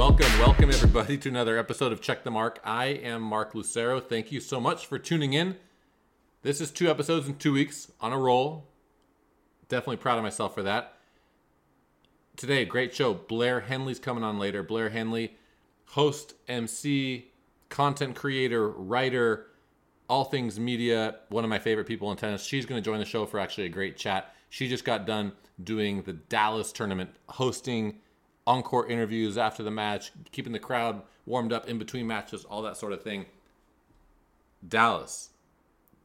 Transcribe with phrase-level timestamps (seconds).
[0.00, 2.58] welcome, welcome everybody to another episode of Check the Mark.
[2.64, 4.00] I am Mark Lucero.
[4.00, 5.56] Thank you so much for tuning in.
[6.40, 8.66] This is two episodes in two weeks on a roll.
[9.68, 10.96] Definitely proud of myself for that.
[12.34, 13.12] Today, great show.
[13.12, 14.62] Blair Henley's coming on later.
[14.62, 15.36] Blair Henley,
[15.88, 17.30] host, MC,
[17.68, 19.48] content creator, writer,
[20.08, 22.42] all things media, one of my favorite people in tennis.
[22.42, 24.34] She's going to join the show for actually a great chat.
[24.48, 25.32] She just got done
[25.62, 27.98] doing the Dallas tournament, hosting
[28.46, 32.76] encore interviews after the match, keeping the crowd warmed up in between matches, all that
[32.76, 33.26] sort of thing.
[34.66, 35.30] Dallas,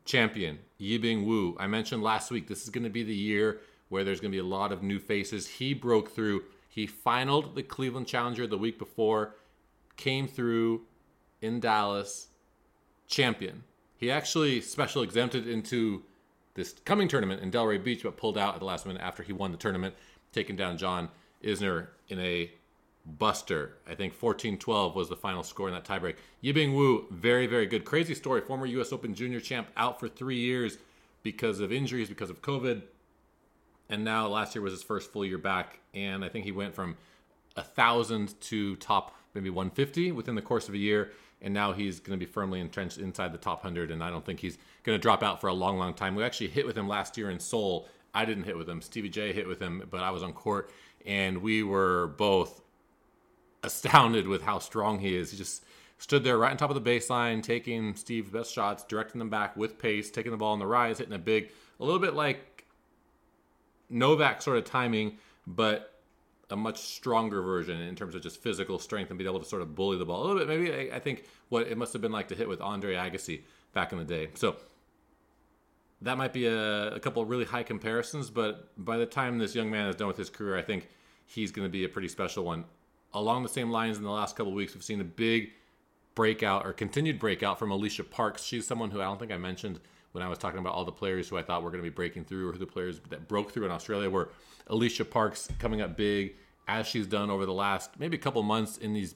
[0.06, 1.56] champion, Yibing Wu.
[1.60, 4.36] I mentioned last week this is going to be the year where there's going to
[4.36, 5.48] be a lot of new faces.
[5.48, 6.44] He broke through.
[6.70, 9.36] He finaled the Cleveland Challenger the week before,
[9.96, 10.82] came through
[11.42, 12.28] in Dallas,
[13.08, 13.64] champion.
[13.98, 16.04] He actually special exempted into
[16.56, 19.34] this coming tournament in Delray Beach, but pulled out at the last minute after he
[19.34, 19.96] won the tournament,
[20.32, 21.10] taking down John
[21.46, 22.52] Isner in a
[23.06, 23.78] buster.
[23.88, 26.16] I think 14-12 was the final score in that tiebreak.
[26.44, 27.86] Yibing Wu, very, very good.
[27.86, 28.42] Crazy story.
[28.42, 28.92] Former U.S.
[28.92, 30.78] Open junior champ out for three years
[31.24, 32.82] because of injuries, because of COVID.
[33.90, 35.80] And now last year was his first full year back.
[35.94, 36.98] And I think he went from
[37.56, 41.12] a thousand to top maybe 150 within the course of a year.
[41.42, 43.92] And now he's going to be firmly entrenched inside the top 100.
[43.92, 46.16] And I don't think he's going to drop out for a long, long time.
[46.16, 47.88] We actually hit with him last year in Seoul.
[48.14, 48.82] I didn't hit with him.
[48.82, 50.72] Stevie J hit with him, but I was on court
[51.06, 52.62] and we were both
[53.64, 55.32] astounded with how strong he is.
[55.32, 55.64] He just
[55.98, 59.56] stood there right on top of the baseline, taking Steve's best shots, directing them back
[59.56, 62.66] with pace, taking the ball on the rise, hitting a big, a little bit like
[63.90, 65.18] Novak sort of timing,
[65.48, 65.92] but
[66.50, 69.62] a much stronger version in terms of just physical strength and being able to sort
[69.62, 70.48] of bully the ball a little bit.
[70.48, 73.42] Maybe I, I think what it must have been like to hit with Andre Agassi
[73.74, 74.30] back in the day.
[74.36, 74.58] So
[76.06, 79.72] that might be a, a couple really high comparisons, but by the time this young
[79.72, 80.88] man is done with his career, I think
[81.26, 82.64] he's going to be a pretty special one.
[83.14, 85.50] Along the same lines, in the last couple weeks, we've seen a big
[86.14, 88.44] breakout or continued breakout from Alycia Parks.
[88.44, 89.80] She's someone who I don't think I mentioned
[90.12, 91.94] when I was talking about all the players who I thought were going to be
[91.94, 94.30] breaking through or who the players that broke through in Australia were
[94.70, 96.36] Alycia Parks coming up big
[96.68, 99.16] as she's done over the last maybe a couple months in these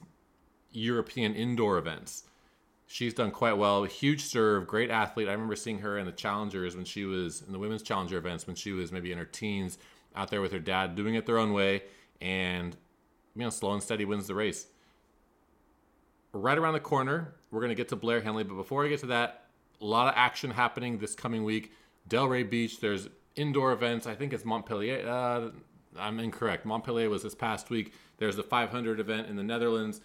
[0.72, 2.24] European indoor events.
[2.92, 3.84] She's done quite well.
[3.84, 5.28] Huge serve, great athlete.
[5.28, 8.48] I remember seeing her in the challengers when she was in the women's challenger events
[8.48, 9.78] when she was maybe in her teens
[10.16, 11.84] out there with her dad doing it their own way
[12.20, 12.76] and
[13.36, 14.66] you know slow and steady wins the race.
[16.32, 18.98] Right around the corner, we're going to get to Blair Henley, but before I get
[19.00, 19.44] to that,
[19.80, 21.70] a lot of action happening this coming week.
[22.08, 24.08] Delray Beach, there's indoor events.
[24.08, 25.08] I think it's Montpellier.
[25.08, 25.50] Uh,
[25.96, 26.66] I'm incorrect.
[26.66, 27.94] Montpellier was this past week.
[28.18, 30.00] There's the 500 event in the Netherlands.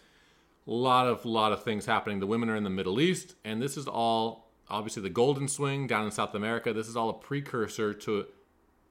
[0.67, 2.19] Lot of lot of things happening.
[2.19, 5.85] The women are in the Middle East, and this is all obviously the Golden Swing
[5.85, 6.73] down in South America.
[6.73, 8.25] This is all a precursor to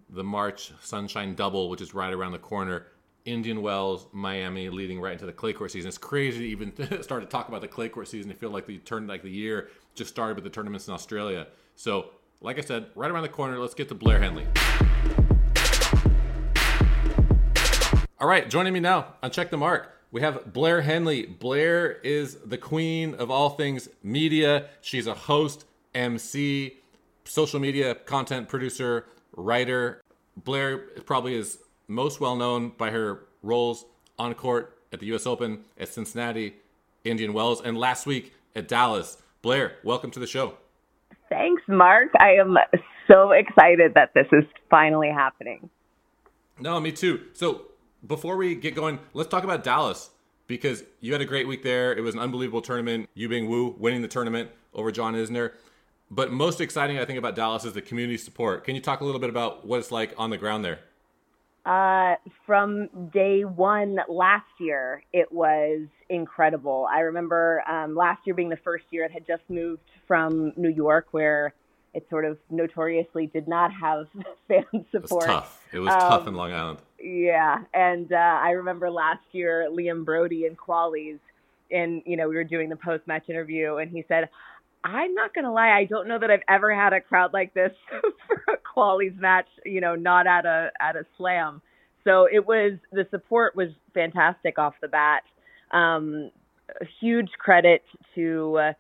[0.08, 2.86] the March Sunshine Double, which is right around the corner
[3.24, 5.88] Indian Wells, Miami, leading right into the clay court season.
[5.88, 8.30] It's crazy to even start to talk about the clay court season.
[8.30, 11.48] I feel like the turn like the year just started with the tournaments in Australia.
[11.74, 12.10] So,
[12.40, 14.46] like I said, right around the corner, let's get to Blair Henley.
[18.20, 21.26] All right, joining me now on Check the Mark, we have Blair Henley.
[21.26, 24.68] Blair is the queen of all things media.
[24.80, 26.76] She's a host, MC,
[27.24, 30.00] social media content producer, writer.
[30.36, 31.58] Blair probably is
[31.88, 33.86] most well known by her roles
[34.16, 35.26] on court at the U.S.
[35.26, 36.54] Open, at Cincinnati,
[37.02, 39.18] Indian Wells, and last week at Dallas.
[39.42, 40.54] Blair, welcome to the show.
[41.28, 42.10] Thanks, Mark.
[42.20, 42.56] I am
[43.08, 45.68] so excited that this is finally happening.
[46.60, 47.22] No, me too.
[47.32, 47.62] So
[48.06, 50.10] before we get going, let's talk about Dallas
[50.46, 51.92] because you had a great week there.
[51.92, 53.08] It was an unbelievable tournament.
[53.16, 55.52] Yibing Wu winning the tournament over John Isner.
[56.10, 58.64] But most exciting, I think, about Dallas is the community support.
[58.64, 60.80] Can you talk a little bit about what it's like on the ground there?
[61.64, 66.86] Uh, from day one last year, it was incredible.
[66.92, 70.68] I remember um, last year being the first year it had just moved from New
[70.68, 71.54] York, where
[71.94, 74.08] it sort of notoriously did not have
[74.48, 74.92] fan support.
[74.92, 75.60] It was tough.
[75.72, 76.78] It was um, tough in Long Island.
[77.04, 81.18] Yeah, and uh, I remember last year Liam Broady and Qualies,
[81.70, 84.30] and you know we were doing the post match interview, and he said,
[84.84, 87.72] I'm not gonna lie, I don't know that I've ever had a crowd like this
[88.26, 91.60] for a qualies match, you know, not at a at a slam.
[92.04, 95.24] So it was the support was fantastic off the bat.
[95.72, 96.30] Um,
[97.00, 97.82] huge credit
[98.14, 98.72] to uh,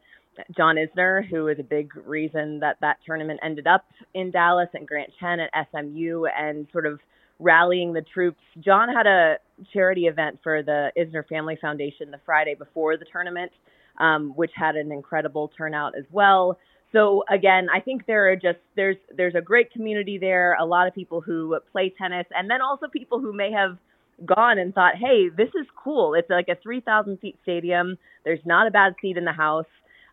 [0.56, 3.84] John Isner, who is a big reason that that tournament ended up
[4.14, 7.00] in Dallas, and Grant Chen at SMU, and sort of
[7.38, 8.40] rallying the troops.
[8.60, 9.36] John had a
[9.72, 13.52] charity event for the Isner Family Foundation the Friday before the tournament
[13.98, 16.58] um, which had an incredible turnout as well.
[16.92, 20.56] So again, I think there are just there's there's a great community there.
[20.60, 23.78] A lot of people who play tennis, and then also people who may have
[24.24, 26.14] gone and thought, hey, this is cool.
[26.14, 27.98] It's like a 3,000 seat stadium.
[28.24, 29.66] There's not a bad seat in the house.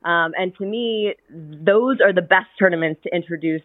[0.03, 3.61] Um, and to me, those are the best tournaments to introduce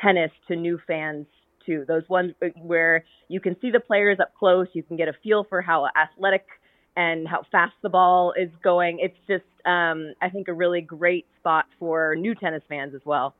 [0.00, 1.26] tennis to new fans
[1.66, 1.84] to.
[1.86, 2.32] Those ones
[2.62, 5.88] where you can see the players up close, you can get a feel for how
[5.96, 6.46] athletic
[6.96, 8.98] and how fast the ball is going.
[9.00, 13.34] It's just, um, I think, a really great spot for new tennis fans as well.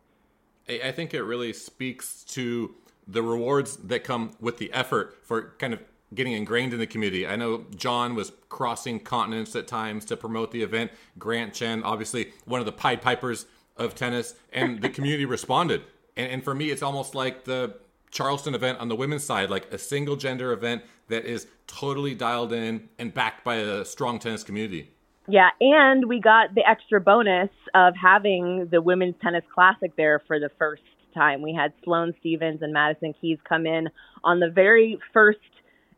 [0.69, 2.75] I think it really speaks to
[3.06, 5.81] the rewards that come with the effort for kind of
[6.15, 7.27] getting ingrained in the community.
[7.27, 10.93] I know John was crossing continents at times to promote the event.
[11.19, 13.47] Grant Chen, obviously one of the Pied Pipers
[13.77, 15.82] of tennis, and the community responded.
[16.17, 17.77] And, and for me, it's almost like the
[18.15, 22.53] Charleston event on the women's side, like a single gender event that is totally dialed
[22.53, 24.89] in and backed by a strong tennis community.
[25.27, 30.39] Yeah, and we got the extra bonus of having the Women's Tennis Classic there for
[30.39, 30.83] the first
[31.13, 31.43] time.
[31.43, 33.89] We had Sloane Stevens and Madison Keys come in
[34.23, 35.41] on the very first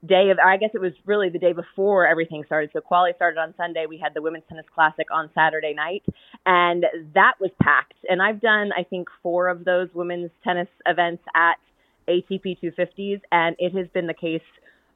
[0.07, 2.71] day of, I guess it was really the day before everything started.
[2.73, 3.87] So quali started on Sunday.
[3.87, 6.05] We had the Women's Tennis Classic on Saturday night,
[6.47, 7.95] and that was packed.
[8.09, 11.57] And I've done, I think, four of those women's tennis events at
[12.09, 14.43] ATP 250s, and it has been the case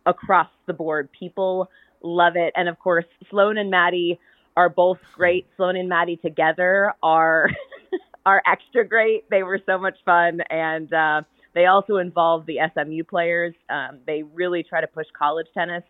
[0.07, 1.09] across the board.
[1.19, 1.69] People
[2.03, 2.53] love it.
[2.57, 4.19] And of course, Sloane and Maddie
[4.57, 5.47] are both great.
[5.57, 7.49] Sloane and Maddie together are
[8.27, 9.29] are extra great.
[9.31, 11.23] They were so much fun, and uh,
[11.55, 13.55] they also involve the SMU players.
[13.69, 15.83] Um, they really try to push college tennis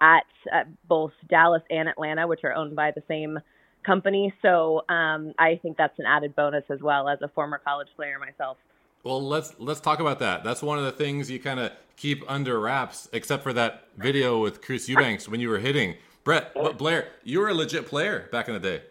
[0.00, 3.38] at, at both Dallas and Atlanta, which are owned by the same
[3.84, 4.32] company.
[4.42, 8.18] So um, I think that's an added bonus as well as a former college player
[8.18, 8.56] myself.
[9.04, 10.44] Well, let's let's talk about that.
[10.44, 14.40] That's one of the things you kind of keep under wraps, except for that video
[14.40, 15.96] with Chris Eubanks when you were hitting.
[16.24, 18.82] Brett, but Blair, you were a legit player back in the day.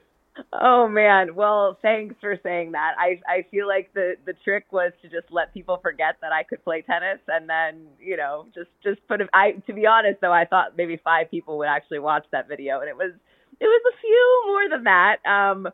[0.52, 2.94] Oh man, well, thanks for saying that.
[2.98, 6.44] I I feel like the the trick was to just let people forget that I
[6.44, 9.20] could play tennis, and then you know just just put.
[9.22, 12.48] A, I to be honest though, I thought maybe five people would actually watch that
[12.48, 13.12] video, and it was
[13.60, 15.26] it was a few more than that.
[15.26, 15.70] Um,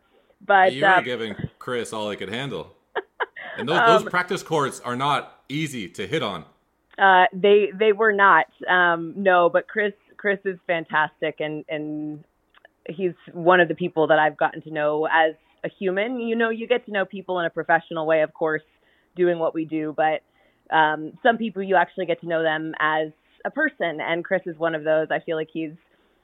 [0.46, 2.74] but you were um, giving Chris all he could handle.
[3.60, 6.46] And those, um, those practice courts are not easy to hit on.
[6.98, 8.48] Uh, they they were not.
[8.68, 12.24] Um, no, but Chris Chris is fantastic, and and
[12.88, 16.20] he's one of the people that I've gotten to know as a human.
[16.20, 18.64] You know, you get to know people in a professional way, of course,
[19.16, 20.22] doing what we do, but
[20.76, 23.10] um, some people you actually get to know them as
[23.46, 25.08] a person, and Chris is one of those.
[25.10, 25.72] I feel like he's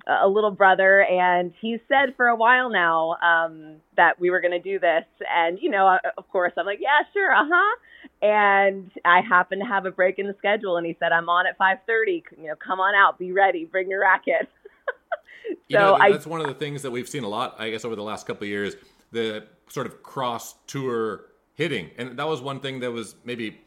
[0.08, 4.52] a little brother, and he said for a while now um, that we were going
[4.52, 5.06] to do this.
[5.28, 7.78] And you know, uh, of course, I'm like, yeah, sure, uh huh.
[8.22, 11.48] And I happen to have a break in the schedule, and he said, I'm on
[11.48, 12.24] at 5:30.
[12.38, 14.48] You know, come on out, be ready, bring your racket.
[15.48, 17.72] so you know, that's I, one of the things that we've seen a lot, I
[17.72, 18.76] guess, over the last couple of years.
[19.12, 21.22] The sort of cross tour
[21.56, 23.60] hitting, and that was one thing that was maybe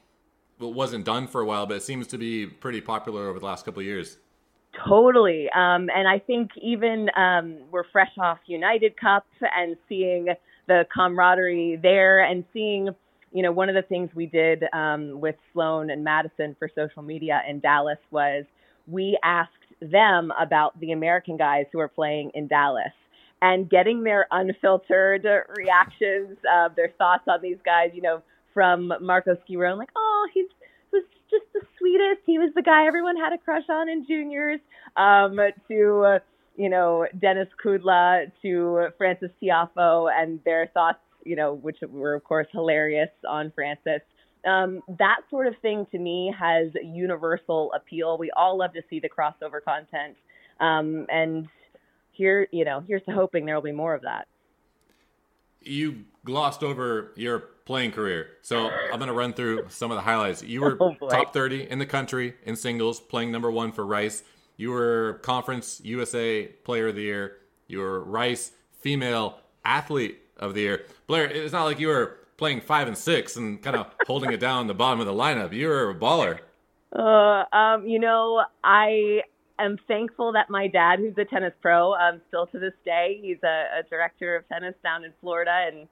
[0.61, 3.65] wasn't done for a while, but it seems to be pretty popular over the last
[3.65, 4.19] couple of years.
[4.87, 5.49] Totally.
[5.55, 10.29] Um, and I think even um, we're fresh off United Cup and seeing
[10.67, 12.91] the camaraderie there and seeing,
[13.33, 17.03] you know, one of the things we did um, with Sloane and Madison for social
[17.03, 18.45] media in Dallas was
[18.87, 22.93] we asked them about the American guys who are playing in Dallas
[23.41, 25.27] and getting their unfiltered
[25.57, 28.23] reactions, uh, their thoughts on these guys, you know,
[28.55, 30.47] from Marco Schiavone, like, oh, he's
[31.31, 32.23] just the sweetest.
[32.27, 34.61] He was the guy everyone had a crush on in juniors.
[34.97, 36.19] Um, to uh,
[36.57, 42.25] you know Denis Kudla, to Frances Tiafoe, and their thoughts, you know, which were of
[42.25, 44.01] course hilarious on Frances.
[44.47, 48.19] Um, that sort of thing to me has universal appeal.
[48.19, 50.17] We all love to see the crossover content,
[50.61, 51.49] um, and
[52.13, 54.27] here, you know, here's to hoping there will be more of that.
[55.63, 58.29] You glossed over your playing career.
[58.43, 60.43] So I'm going to run through some of the highlights.
[60.43, 64.23] You were oh top 30 in the country in singles, playing number one for Rice.
[64.59, 67.39] You were Conference USA Player of the Year.
[67.67, 70.85] You were Rice Female Athlete of the Year.
[71.07, 74.41] Blair, it's not like you were playing five and six and kind of holding it
[74.41, 75.53] down the bottom of the lineup.
[75.53, 76.41] You were a baller.
[76.95, 79.23] Uh, um, you know, I
[79.59, 83.43] am thankful that my dad, who's a tennis pro, um, still to this day, he's
[83.43, 85.89] a, a director of tennis down in Florida, and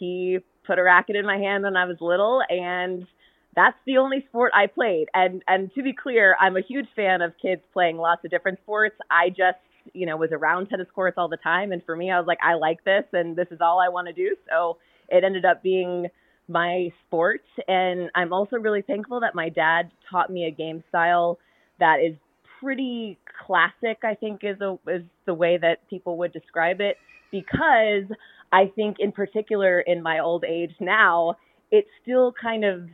[0.00, 3.06] he put a racket in my hand when I was little and
[3.54, 5.08] that's the only sport I played.
[5.14, 8.58] And and to be clear, I'm a huge fan of kids playing lots of different
[8.62, 8.96] sports.
[9.10, 9.58] I just,
[9.92, 12.38] you know, was around tennis courts all the time and for me I was like
[12.42, 14.34] I like this and this is all I want to do.
[14.48, 14.78] So
[15.08, 16.06] it ended up being
[16.48, 21.38] my sport and I'm also really thankful that my dad taught me a game style
[21.78, 22.16] that is
[22.60, 26.96] pretty classic, I think is a, is the way that people would describe it
[27.30, 28.04] because
[28.52, 31.36] I think, in particular, in my old age now,
[31.70, 32.88] it still kind of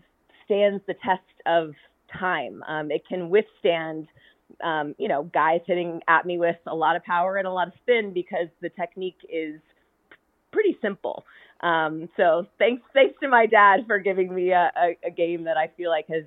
[0.45, 1.75] stands the test of
[2.13, 2.63] time.
[2.69, 4.09] Um, it can withstand
[4.63, 7.69] um, you know, guys hitting at me with a lot of power and a lot
[7.69, 9.61] of spin because the technique is
[10.53, 11.25] pretty simple.
[11.61, 15.57] Um, so thanks, thanks to my dad for giving me a, a, a, game that
[15.57, 16.25] I feel like has,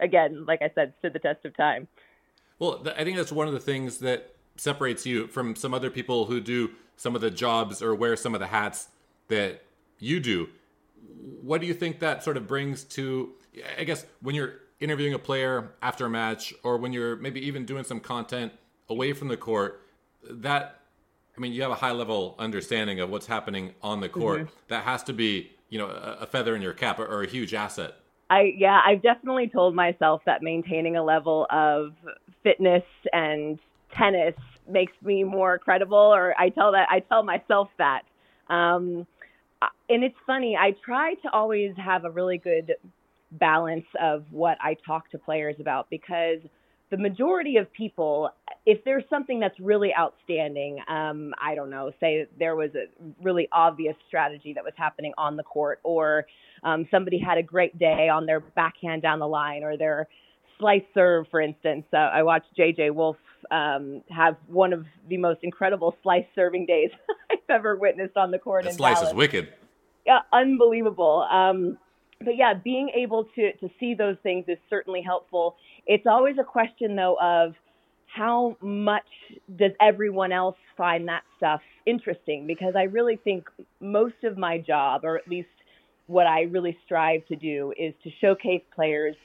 [0.00, 1.88] again, like I said, stood the test of time.
[2.58, 6.26] Well, I think that's one of the things that separates you from some other people
[6.26, 8.88] who do some of the jobs or wear some of the hats
[9.28, 9.62] that
[9.98, 10.48] you do.
[11.42, 13.32] What do you think that sort of brings to,
[13.78, 17.64] I guess, when you're interviewing a player after a match or when you're maybe even
[17.64, 18.52] doing some content
[18.88, 19.82] away from the court,
[20.28, 20.80] that
[21.38, 24.40] I mean, you have a high level understanding of what's happening on the court.
[24.40, 24.56] Mm-hmm.
[24.68, 27.94] That has to be, you know, a, feather in your cap or, a huge asset.
[28.28, 31.92] I yeah, I've definitely told myself that maintaining a level of
[32.42, 33.58] fitness and
[33.98, 34.34] tennis
[34.70, 38.02] makes me more credible, or I tell that I tell myself that.
[38.48, 39.06] Um,
[39.88, 40.56] and it's funny.
[40.56, 42.74] I try to always have a really good
[43.32, 46.38] balance of what I talk to players about because
[46.90, 48.30] the majority of people,
[48.64, 52.86] if there's something that's really outstanding, um, I don't know, say there was a
[53.22, 56.26] really obvious strategy that was happening on the court, or
[56.62, 60.08] um, somebody had a great day on their backhand down the line, or their
[60.58, 61.84] slice serve, for instance.
[61.92, 63.16] Uh, I watched JJ Wolf
[63.50, 66.90] um, have one of the most incredible slice serving days
[67.30, 68.64] I've ever witnessed on the court.
[68.64, 69.10] The slice Dallas.
[69.10, 69.52] is wicked.
[70.06, 71.26] Yeah, unbelievable.
[71.30, 71.78] Um,
[72.20, 75.56] but yeah, being able to to see those things is certainly helpful.
[75.86, 77.54] It's always a question though of
[78.06, 79.06] how much
[79.56, 82.46] does everyone else find that stuff interesting?
[82.46, 83.48] Because I really think
[83.80, 85.48] most of my job, or at least
[86.06, 89.16] what I really strive to do, is to showcase players'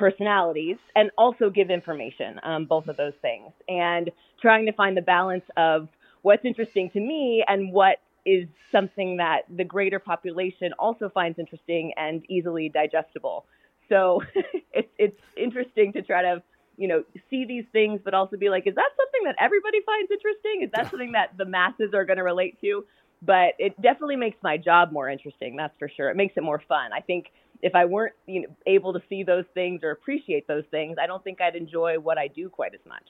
[0.00, 5.02] personalities and also give information, um, both of those things, and trying to find the
[5.02, 5.88] balance of
[6.22, 11.92] what's interesting to me and what is something that the greater population also finds interesting
[11.98, 13.44] and easily digestible.
[13.90, 14.22] So
[14.72, 16.42] it's it's interesting to try to
[16.78, 20.10] you know see these things, but also be like, is that something that everybody finds
[20.10, 20.62] interesting?
[20.64, 22.86] Is that something that the masses are going to relate to?
[23.22, 25.56] But it definitely makes my job more interesting.
[25.56, 26.08] That's for sure.
[26.08, 26.90] It makes it more fun.
[26.94, 27.26] I think
[27.62, 31.06] if I weren't you know, able to see those things or appreciate those things, I
[31.06, 33.06] don't think I'd enjoy what I do quite as much.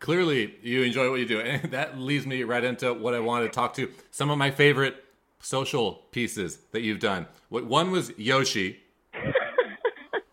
[0.00, 3.46] Clearly you enjoy what you do and that leads me right into what i wanted
[3.46, 5.04] to talk to some of my favorite
[5.40, 7.26] social pieces that you've done.
[7.48, 8.80] One was yoshi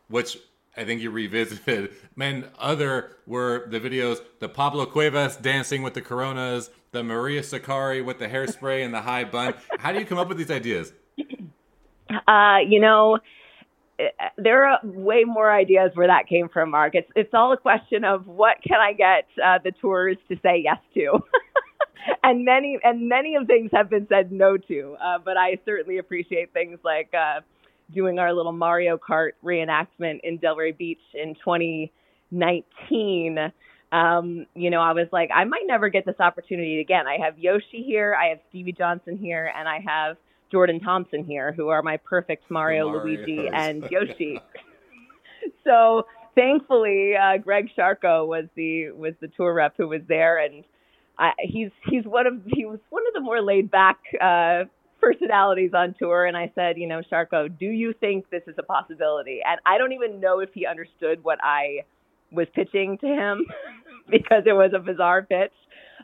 [0.08, 0.38] which
[0.77, 6.01] i think you revisited and other were the videos the pablo cuevas dancing with the
[6.01, 9.53] coronas the maria sakkari with the hairspray and the high bun.
[9.79, 10.94] How do you come up with these ideas
[12.10, 13.20] uh, you know
[14.38, 16.96] there are way more ideas where that came from, Mark.
[16.96, 20.62] It's it's all a question of what can I get uh, the tours to say
[20.64, 21.20] yes to,
[22.24, 24.98] and many and many of things have been said no to.
[25.02, 27.42] Uh, but I certainly appreciate things like uh,
[27.94, 33.38] doing our little Mario Kart reenactment in Delray Beach in 2019.
[33.92, 37.08] Um, you know, I was like, I might never get this opportunity again.
[37.08, 40.18] I have Yoshi here, I have Stevie Johnson here, and I have
[40.52, 44.40] Jordan Thompson here, who are my perfect Mario, Luigi, and Yoshi.
[45.64, 50.64] so thankfully, uh, Greg Sharko was the was the tour rep who was there, and
[51.18, 54.66] I, he's he's one of he was one of the more laid back uh,
[55.02, 56.25] personalities on tour.
[56.25, 59.40] And I said, you know, Sharko, do you think this is a possibility?
[59.48, 61.82] And I don't even know if he understood what I
[62.32, 63.46] was pitching to him
[64.10, 65.54] because it was a bizarre pitch.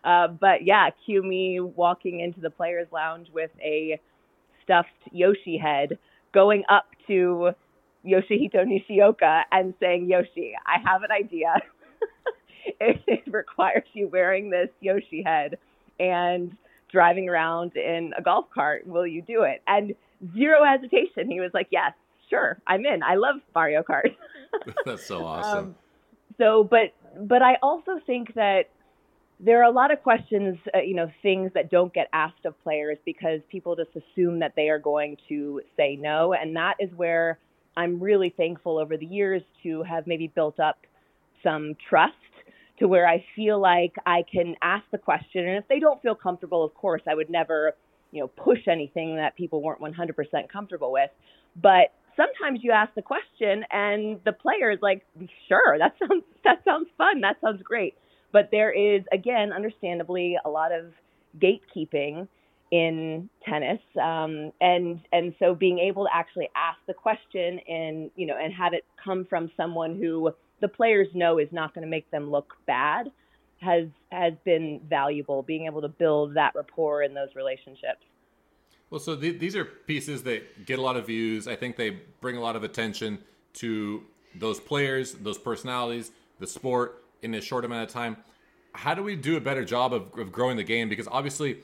[0.03, 3.99] Uh, but yeah, cue me walking into the players' lounge with a
[4.63, 5.97] stuffed Yoshi head
[6.33, 7.51] going up to
[8.05, 11.55] Yoshihito Nishioka and saying, Yoshi, I have an idea.
[12.79, 15.57] it, it requires you wearing this Yoshi head
[15.99, 16.55] and
[16.91, 18.85] driving around in a golf cart.
[18.87, 19.61] Will you do it?
[19.67, 19.95] And
[20.33, 21.29] zero hesitation.
[21.29, 21.93] He was like, Yes,
[22.29, 23.03] sure, I'm in.
[23.03, 24.15] I love Mario Kart.
[24.85, 25.59] That's so awesome.
[25.59, 25.75] Um,
[26.37, 28.69] so, but but I also think that
[29.43, 32.61] there are a lot of questions, uh, you know, things that don't get asked of
[32.63, 36.33] players because people just assume that they are going to say no.
[36.33, 37.39] And that is where
[37.75, 40.77] I'm really thankful over the years to have maybe built up
[41.43, 42.13] some trust
[42.79, 45.47] to where I feel like I can ask the question.
[45.47, 47.73] And if they don't feel comfortable, of course, I would never,
[48.11, 51.09] you know, push anything that people weren't 100% comfortable with.
[51.59, 55.03] But sometimes you ask the question and the player is like,
[55.47, 57.21] sure, that sounds, that sounds fun.
[57.21, 57.95] That sounds great
[58.31, 60.93] but there is, again, understandably, a lot of
[61.39, 62.27] gatekeeping
[62.71, 68.25] in tennis, um, and and so being able to actually ask the question and you
[68.25, 71.89] know and have it come from someone who the players know is not going to
[71.89, 73.11] make them look bad
[73.61, 75.43] has has been valuable.
[75.43, 78.05] Being able to build that rapport in those relationships.
[78.89, 81.47] Well, so th- these are pieces that get a lot of views.
[81.47, 83.19] I think they bring a lot of attention
[83.53, 84.03] to
[84.35, 88.17] those players, those personalities, the sport in a short amount of time.
[88.73, 90.89] How do we do a better job of, of growing the game?
[90.89, 91.57] Because obviously,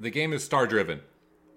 [0.00, 1.00] the game is star driven.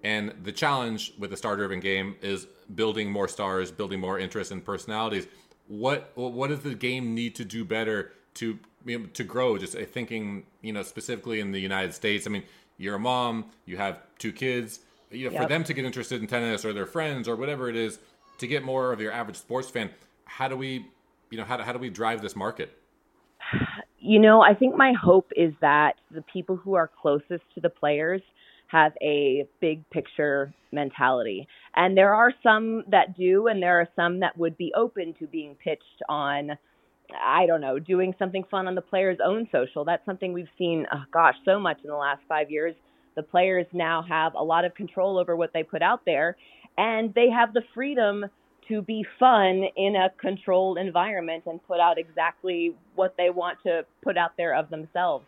[0.03, 4.51] And the challenge with a star driven game is building more stars, building more interest
[4.51, 5.27] and personalities.
[5.67, 9.57] What what does the game need to do better to you know, to grow?
[9.57, 12.27] Just uh, thinking, you know, specifically in the United States.
[12.27, 12.43] I mean,
[12.77, 14.81] you're a mom, you have two kids.
[15.09, 15.43] You know, yep.
[15.43, 17.97] for them to get interested in tennis or their friends or whatever it is,
[18.37, 19.89] to get more of your average sports fan,
[20.25, 20.85] how do we,
[21.31, 22.77] you know, how do, how do we drive this market?
[24.07, 27.71] You know, I think my hope is that the people who are closest to the
[27.71, 28.21] players
[28.67, 31.47] have a big picture mentality.
[31.75, 35.25] And there are some that do, and there are some that would be open to
[35.25, 36.51] being pitched on
[37.23, 39.85] I don't know, doing something fun on the player's own social.
[39.85, 42.75] That's something we've seen, oh gosh, so much in the last five years.
[43.15, 46.35] The players now have a lot of control over what they put out there,
[46.77, 48.25] and they have the freedom
[48.67, 53.85] to be fun in a controlled environment and put out exactly what they want to
[54.03, 55.25] put out there of themselves.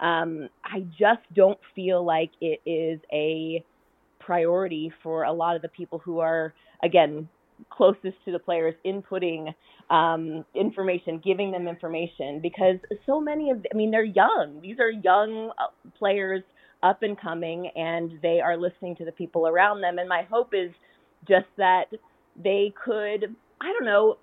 [0.00, 3.64] Um, I just don't feel like it is a
[4.20, 7.28] priority for a lot of the people who are, again,
[7.70, 9.52] closest to the players inputting
[9.90, 12.76] um, information, giving them information, because
[13.06, 14.60] so many of, I mean, they're young.
[14.62, 15.68] These are young uh,
[15.98, 16.42] players
[16.82, 19.98] up and coming, and they are listening to the people around them.
[19.98, 20.70] And my hope is
[21.26, 21.86] just that
[22.42, 24.16] they could, I don't know,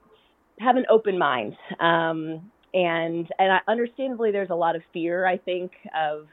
[0.60, 1.54] have an open mind.
[1.80, 5.26] Um, and and I, understandably, there's a lot of fear.
[5.26, 6.28] I think of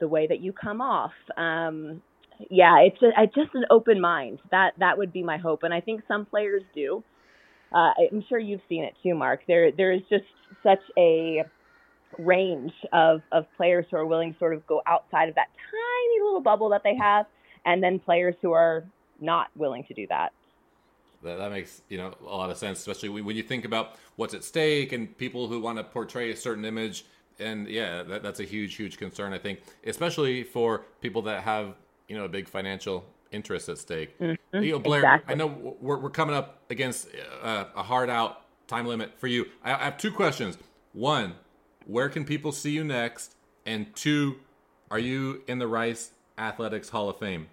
[0.00, 1.12] the way that you come off.
[1.36, 2.02] Um,
[2.50, 4.40] yeah, it's just, it's just an open mind.
[4.50, 7.02] That that would be my hope, and I think some players do.
[7.74, 9.40] Uh, I'm sure you've seen it too, Mark.
[9.46, 10.24] There there is just
[10.62, 11.44] such a
[12.18, 16.24] range of of players who are willing to sort of go outside of that tiny
[16.24, 17.26] little bubble that they have,
[17.66, 18.84] and then players who are
[19.20, 20.32] not willing to do that.
[21.22, 24.34] That, that makes you know a lot of sense, especially when you think about what's
[24.34, 27.04] at stake and people who want to portray a certain image.
[27.40, 29.32] And yeah, that, that's a huge, huge concern.
[29.32, 31.74] I think, especially for people that have
[32.08, 34.18] you know a big financial interest at stake.
[34.18, 34.62] Mm-hmm.
[34.62, 35.34] You know, Blair, exactly.
[35.34, 37.08] I know we're, we're coming up against
[37.42, 39.46] uh, a hard out time limit for you.
[39.64, 40.56] I, I have two questions.
[40.92, 41.34] One,
[41.86, 43.34] where can people see you next?
[43.66, 44.36] And two,
[44.90, 47.48] are you in the Rice Athletics Hall of Fame?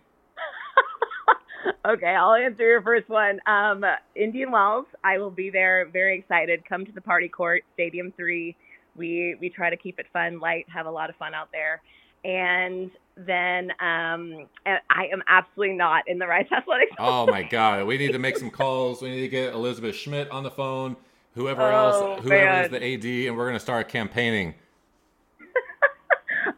[1.86, 3.40] Okay, I'll answer your first one.
[3.46, 5.88] Um, Indian Wells, I will be there.
[5.92, 6.64] Very excited.
[6.68, 8.56] Come to the party court, Stadium Three.
[8.96, 11.82] We we try to keep it fun, light, have a lot of fun out there
[12.26, 16.92] and then um, I am absolutely not in the Rice Athletics.
[16.98, 19.02] oh my God, we need to make some calls.
[19.02, 20.98] We need to get Elizabeth Schmidt on the phone,
[21.36, 22.66] whoever oh, else, whoever man.
[22.66, 24.56] is the AD, and we're going to start campaigning.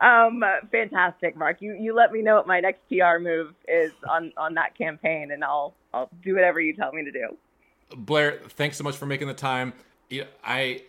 [0.02, 1.62] Um, fantastic, Mark.
[1.62, 5.32] You you let me know what my next PR move is on on that campaign,
[5.32, 7.38] and I'll I'll do whatever you tell me to do.
[7.96, 9.74] Blair, thanks so much for making the time.
[10.44, 10.82] I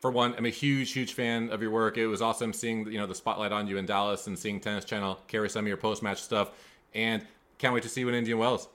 [0.00, 1.96] for one, I'm a huge, huge fan of your work.
[1.96, 4.84] It was awesome seeing you know the spotlight on you in Dallas and seeing Tennis
[4.84, 6.50] Channel carry some of your post match stuff.
[6.94, 7.26] And
[7.58, 8.68] can't wait to see you in Indian Wells.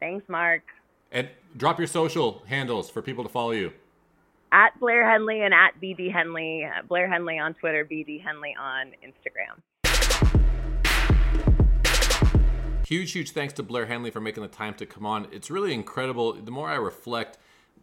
[0.00, 0.62] Thanks, Mark.
[1.12, 3.72] And drop your social handles for people to follow you.
[4.50, 6.64] At Blair Henley and at BD Henley.
[6.64, 9.60] Uh, Blair Henley on Twitter, BD Henley on Instagram.
[12.86, 15.26] Huge, huge thanks to Blair Henley for making the time to come on.
[15.30, 16.32] It's really incredible.
[16.32, 17.36] The more I reflect,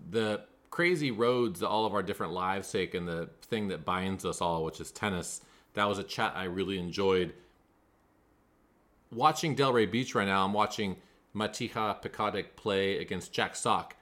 [0.10, 4.26] the crazy roads that all of our different lives take and the thing that binds
[4.26, 5.42] us all, which is tennis.
[5.76, 7.34] That was a chat I really enjoyed.
[9.12, 10.98] Watching Delray Beach right now, I'm watching
[11.36, 13.96] Matija Pecotic play against Jack Sock.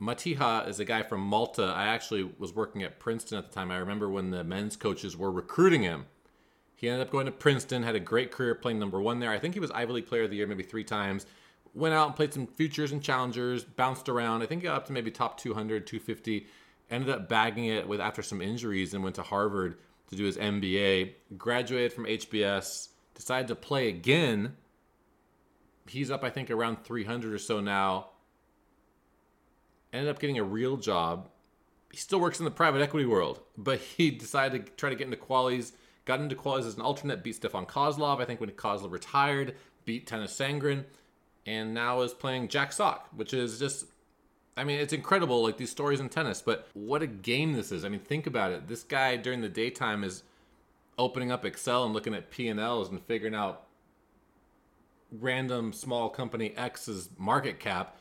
[0.00, 1.64] Matija is a guy from Malta.
[1.64, 3.70] I actually was working at Princeton at the time.
[3.70, 6.06] I remember when the men's coaches were recruiting him.
[6.74, 9.30] He ended up going to Princeton, had a great career playing number one there.
[9.30, 11.26] I think he was Ivy League Player of the Year maybe three times
[11.74, 14.42] went out and played some futures and challengers, bounced around.
[14.42, 16.46] I think he got up to maybe top 200, 250.
[16.90, 20.36] Ended up bagging it with after some injuries and went to Harvard to do his
[20.36, 21.12] MBA.
[21.38, 24.56] Graduated from HBS, decided to play again.
[25.86, 28.10] He's up, I think, around 300 or so now.
[29.92, 31.28] Ended up getting a real job.
[31.90, 35.06] He still works in the private equity world, but he decided to try to get
[35.06, 35.72] into qualies.
[36.04, 38.20] Got into qualies as an alternate, beat Stefan Kozlov.
[38.20, 40.84] I think when Kozlov retired, beat Tennys Sandgren
[41.46, 43.86] and now is playing Jack Sock, which is just
[44.56, 47.84] I mean, it's incredible, like these stories in tennis, but what a game this is.
[47.84, 48.66] I mean, think about it.
[48.66, 50.22] This guy during the daytime is
[50.98, 53.66] opening up Excel and looking at P&Ls and figuring out
[55.10, 57.96] random small company X's market cap.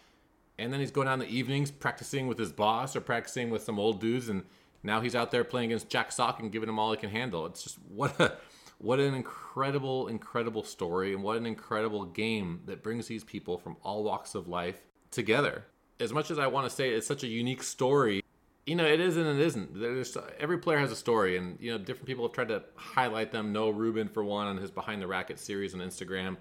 [0.60, 3.80] And then he's going down the evenings practicing with his boss or practicing with some
[3.80, 4.30] old dudes.
[4.30, 4.43] And
[4.84, 7.45] now he's out there playing against Jack Sock and giving him all he can handle.
[7.45, 8.34] It's just what a
[8.80, 13.76] what an incredible, incredible story, and what an incredible game that brings these people from
[13.84, 15.65] all walks of life together.
[16.00, 18.24] As much as I want to say it's such a unique story,
[18.65, 19.80] you know, it isn't and it isn't.
[19.80, 23.32] There's every player has a story, and you know, different people have tried to highlight
[23.32, 23.52] them.
[23.52, 26.38] Noah Rubin, for one, on his Behind the Racket series on Instagram.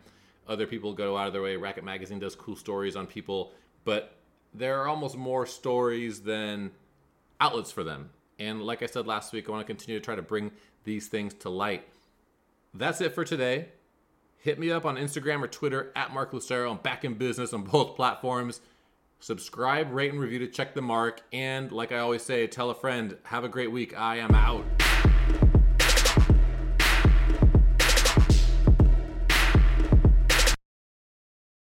[0.46, 1.56] Other people go out of their way.
[1.56, 3.52] Racquet Magazine does cool stories on people,
[3.84, 4.16] but
[4.54, 6.70] there are almost more stories than
[7.40, 8.10] outlets for them.
[8.38, 10.52] And like I said last week, I want to continue to try to bring
[10.84, 11.84] these things to light.
[12.74, 13.68] That's it for today.
[14.38, 16.70] Hit me up on Instagram or Twitter at Mark Lucero.
[16.70, 18.60] I'm back in business on both platforms.
[19.20, 21.22] Subscribe, rate, and review to check the mark.
[21.32, 23.16] And like I always say, tell a friend.
[23.24, 23.98] Have a great week.
[23.98, 24.64] I am out.